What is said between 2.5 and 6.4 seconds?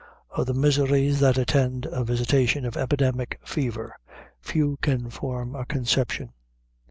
of epidemic fever, few can form a conception.